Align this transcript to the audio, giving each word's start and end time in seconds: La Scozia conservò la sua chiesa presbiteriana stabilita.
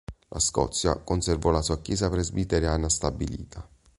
La 0.29 0.39
Scozia 0.39 0.95
conservò 0.97 1.51
la 1.51 1.61
sua 1.61 1.79
chiesa 1.79 2.09
presbiteriana 2.09 2.89
stabilita. 2.89 3.69